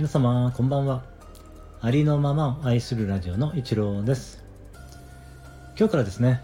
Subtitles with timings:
[0.00, 1.02] 皆様こんばんは。
[1.82, 4.42] ありのままを愛するラジオの一郎です。
[5.78, 6.40] 今日からですね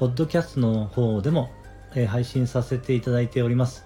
[0.00, 1.48] ポッドキャストの方でも、
[1.94, 3.84] えー配信させていただいております、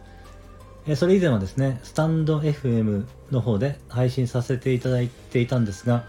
[0.86, 6.06] えーそれ以前はですねスタンド FM の方で配信させていただいていたんですが、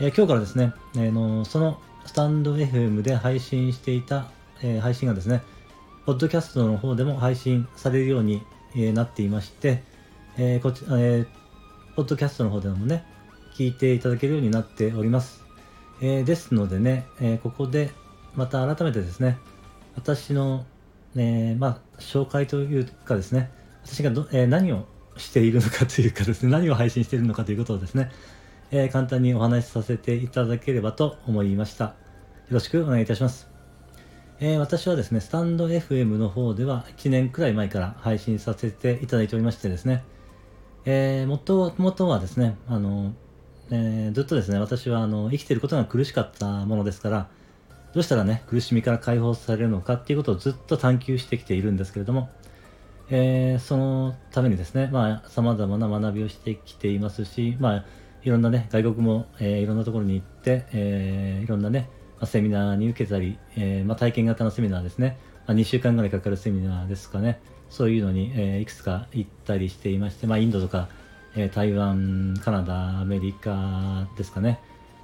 [0.00, 4.30] えー今日からですね、えのそのスタンド FM で配信していた、
[4.62, 5.42] え配信がですね
[6.06, 8.44] ポッドキャストの方でも配信されるように、
[8.76, 9.82] えなっていまして、
[10.38, 11.39] えこちえー
[12.00, 13.04] ポッドキャストの方でもね、
[13.54, 15.44] 聞いていただけるようになっております。
[16.00, 17.90] えーですのでね、えーここで
[18.34, 19.36] また改めてですね、
[19.96, 20.64] 私の、
[21.14, 23.50] えーまあ、紹介というかですね、
[23.84, 24.86] 私がど、え何を
[25.18, 28.10] しているのかというかですね、 何を配信しているのかということをですね、
[28.70, 31.84] え簡単にお話しさせていただければと思いました。
[31.84, 31.92] よ
[32.48, 33.46] ろしくお願いいたします。
[34.40, 40.02] え私はですね、スタンド FM の方では1年くらい前から配信させていただいておりましてですね、
[40.84, 43.12] えー、もともとはですね、あの、
[43.70, 47.28] えーずっとですね、私はあの生きてることが苦しかったものですから、
[47.92, 52.30] どうしたらね、苦しみから解放されるのかっていうことをずっと探求してきているんですけれども、
[53.10, 57.84] えーそのためにですね、まあ、様々な学びをしてきていますし、まあ、
[58.22, 61.88] いろんなね、外国も、えーいろんなところに行って、えーいろんなね、
[62.20, 67.40] まセミナーに受けたり、えーま、体験型のセミナーですね、ま、2週間ぐらいかかるセミナーですかね、
[67.70, 70.88] そういうのに、えいくつか行ったりしていまして、まあ、インドとか、
[71.36, 74.60] え台湾、カナダ、アメリカですかね、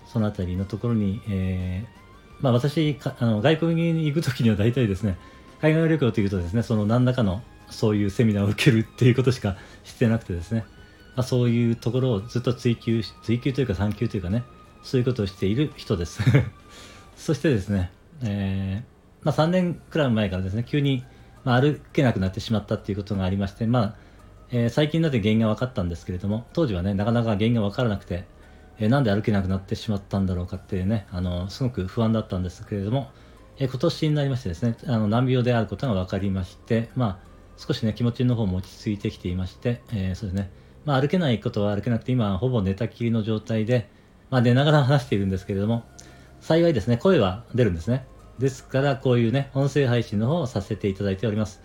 [0.06, 1.97] そのあたりのところに、えー
[2.41, 5.17] まあ、私あの、外国に行くときには大体ですね、
[5.61, 10.64] 海外旅行というとですね、その何らかのそういうセミナーを受けるっていうことしかしてなくてですね、
[11.17, 14.45] まあ、そういうところをずっと追求、追求というか探求というかね、
[14.83, 16.20] そういうことをしている人です。
[17.17, 17.91] そしてですね、
[18.22, 21.05] えーまあ、3年くらい前からですね、急に、
[21.45, 23.97] まあ、歩けなくなってしまったっていうことがありまして、まあ
[24.50, 28.24] えー最近になって原因が分かったんですけれども、当時はね、なかなか原因が分からなくて、
[28.79, 33.11] えーなんで歩けなくなってしまったんだろうかっていうね、あのすごく不安だったんですけれども、
[33.58, 37.27] えー今年になりましてですね、あの難病であることが分かりまして、まあ、
[37.57, 40.51] 少しね、気持ちの方も落ち着いてきていまして、えーそうですね、
[40.85, 43.89] まあ、歩けないことは歩けなくて、今ほぼ寝たきりの状態で、
[44.30, 45.85] まあ、寝ながら話しているんですけれども、
[46.46, 48.07] 幸いですね、声は出るんですね。
[48.39, 51.61] ですから、こういうね、音声配信の方をさせていただいております。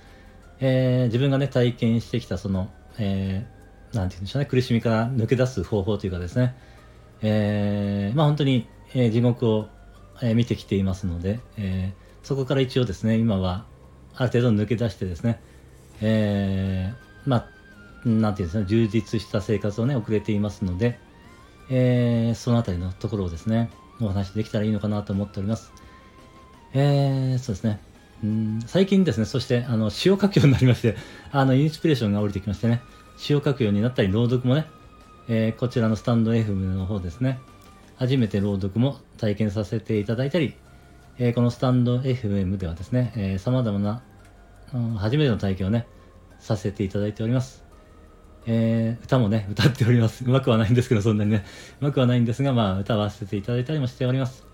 [0.60, 6.56] えー自分がね、体験してきた、その、えーなんて言うんでしょうね、苦しみから抜け出す方法というかですね、
[7.22, 9.68] えーまあ本当に、えー地獄を、
[10.24, 13.66] えー見てきていますので、えーそこから一応ですね、今は、
[14.16, 15.40] ある程度抜け出してですね、
[16.02, 17.48] えーま
[18.04, 20.98] あ、なんていうんですか、充実した生活をね、送れていますので、
[21.70, 23.70] えーそのあたりのところをですね、
[24.08, 25.72] お話できたらいいのかなと思っております。
[26.74, 27.80] えー、そうですね。
[28.24, 30.96] うん最近ですね、そして、あの、詩を書くようになりまして、
[31.32, 32.82] あの、インスピレーションが降りてきましてね、
[33.18, 34.68] 詩を書くようになったり、朗読もね、
[35.28, 37.40] えーこちらのスタンド FM の方ですね、
[37.96, 40.56] 初めて朗読も体験させていただいたり、
[41.18, 44.04] えーこのスタンド FM ではですね、えー様々な、
[44.74, 45.88] うん初めての体験をね、
[46.40, 47.71] させていただいております。
[48.48, 50.24] えー歌もね、歌っております。
[50.26, 51.44] うまくはないんですけど、そんなにね、
[51.80, 54.46] うまくはないんですが、まあ、歌わせていただいたりもしております。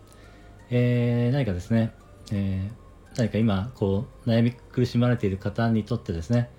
[0.70, 1.92] えー何かですね、
[2.32, 2.88] えー
[3.18, 6.50] 何か今、こう、悩み苦しまれている方にとってですね、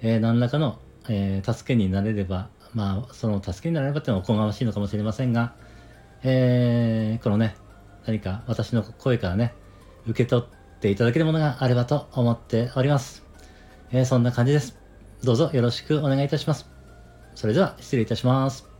[0.00, 5.54] えー何らかの、えー助けになれれば、まあ、その助けになれればっていうのはおこがましいのかもしれませんが、
[6.22, 7.56] えーこのね、
[8.06, 9.54] 何か私の声からね、
[10.06, 13.24] 受け取っていただけるものがあればと思っております。
[13.90, 14.78] えーそんな感じです。
[15.24, 16.75] どうぞよろしくお願いいたします。
[17.36, 18.75] それでは失礼いたします。